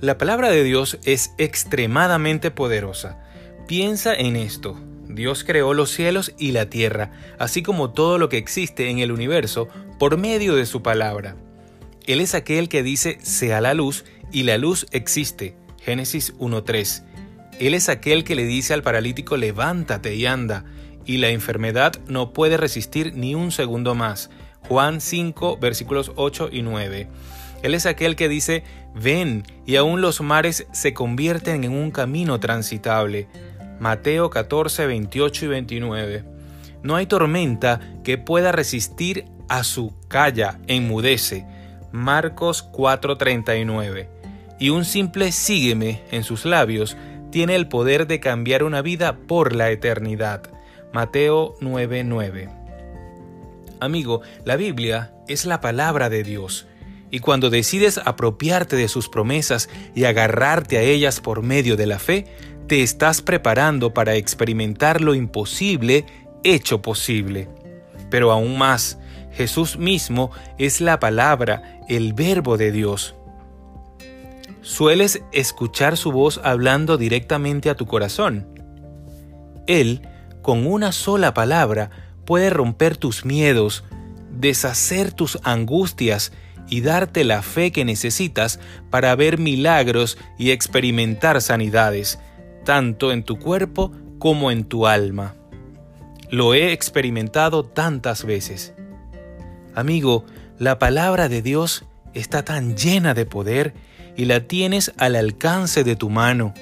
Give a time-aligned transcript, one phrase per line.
[0.00, 3.18] La palabra de Dios es extremadamente poderosa.
[3.66, 4.80] Piensa en esto.
[5.08, 9.10] Dios creó los cielos y la tierra, así como todo lo que existe en el
[9.10, 9.66] universo,
[9.98, 11.34] por medio de su palabra.
[12.06, 15.56] Él es aquel que dice sea la luz y la luz existe.
[15.82, 17.02] Génesis 1.3.
[17.58, 20.64] Él es aquel que le dice al paralítico levántate y anda,
[21.06, 24.30] y la enfermedad no puede resistir ni un segundo más.
[24.68, 27.08] Juan 5 versículos 8 y 9.
[27.62, 28.62] Él es aquel que dice,
[28.94, 33.28] ven, y aún los mares se convierten en un camino transitable.
[33.80, 36.24] Mateo 14, 28 y 29.
[36.82, 41.46] No hay tormenta que pueda resistir a su calla, enmudece.
[41.90, 44.08] Marcos 4:39.
[44.58, 46.96] Y un simple sígueme en sus labios
[47.30, 50.42] tiene el poder de cambiar una vida por la eternidad.
[50.92, 52.48] Mateo 9:9.
[53.80, 56.66] Amigo, la Biblia es la palabra de Dios.
[57.10, 61.98] Y cuando decides apropiarte de sus promesas y agarrarte a ellas por medio de la
[61.98, 62.26] fe,
[62.66, 66.04] te estás preparando para experimentar lo imposible
[66.44, 67.48] hecho posible.
[68.10, 68.98] Pero aún más,
[69.32, 73.14] Jesús mismo es la palabra, el verbo de Dios.
[74.60, 78.46] ¿Sueles escuchar su voz hablando directamente a tu corazón?
[79.66, 80.02] Él,
[80.42, 81.90] con una sola palabra,
[82.26, 83.84] puede romper tus miedos,
[84.30, 86.32] deshacer tus angustias
[86.68, 92.18] y darte la fe que necesitas para ver milagros y experimentar sanidades,
[92.64, 95.34] tanto en tu cuerpo como en tu alma.
[96.30, 98.74] Lo he experimentado tantas veces.
[99.74, 100.24] Amigo,
[100.58, 103.74] la palabra de Dios está tan llena de poder
[104.16, 106.52] y la tienes al alcance de tu mano.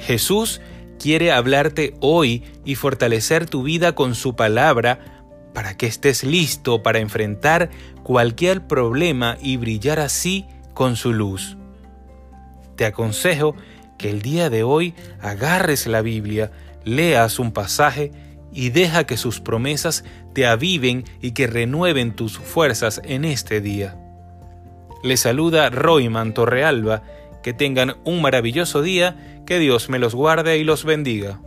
[0.00, 0.60] Jesús
[0.98, 5.17] quiere hablarte hoy y fortalecer tu vida con su palabra
[5.52, 7.70] para que estés listo para enfrentar
[8.02, 11.56] cualquier problema y brillar así con su luz.
[12.76, 13.56] Te aconsejo
[13.98, 16.52] que el día de hoy agarres la Biblia,
[16.84, 18.12] leas un pasaje
[18.52, 23.96] y deja que sus promesas te aviven y que renueven tus fuerzas en este día.
[25.02, 27.02] Le saluda Royman Torrealba,
[27.42, 31.40] que tengan un maravilloso día, que Dios me los guarde y los bendiga.